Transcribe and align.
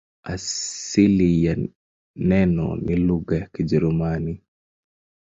Asili 0.23 1.45
ya 1.45 1.57
neno 2.15 2.75
ni 2.75 2.95
lugha 2.95 3.37
ya 3.37 3.45
Kijerumani. 3.47 4.41